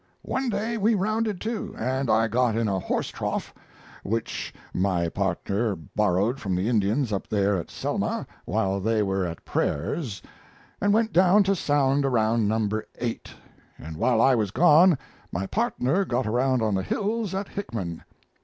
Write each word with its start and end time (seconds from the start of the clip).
One 0.23 0.49
day 0.49 0.79
we 0.79 0.95
rounded 0.95 1.39
to, 1.41 1.75
and 1.77 2.09
I 2.09 2.27
got 2.27 2.55
in 2.57 2.67
a 2.67 2.79
horse 2.79 3.09
trough, 3.09 3.53
which 4.01 4.51
my 4.73 5.09
partner 5.09 5.75
borrowed 5.75 6.39
from 6.39 6.55
the 6.55 6.67
Indians 6.67 7.13
up 7.13 7.27
there 7.27 7.55
at 7.57 7.69
Selma 7.69 8.25
while 8.45 8.79
they 8.79 9.03
were 9.03 9.27
at 9.27 9.45
prayers, 9.45 10.19
and 10.81 10.91
went 10.91 11.13
down 11.13 11.43
to 11.43 11.55
sound 11.55 12.03
around 12.03 12.47
No. 12.47 12.67
8, 12.97 13.29
and 13.77 13.95
while 13.95 14.19
I 14.19 14.33
was 14.33 14.49
gone 14.49 14.97
my 15.31 15.45
partner 15.45 16.03
got 16.03 16.25
aground 16.25 16.63
on 16.63 16.73
the 16.73 16.81
hills 16.81 17.35
at 17.35 17.49
Hickman. 17.49 18.03